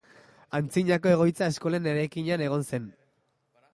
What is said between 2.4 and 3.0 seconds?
egon zen.